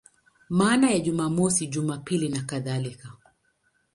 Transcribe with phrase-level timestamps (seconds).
[0.49, 3.13] Maana ya Jumamosi, Jumapili nakadhalika.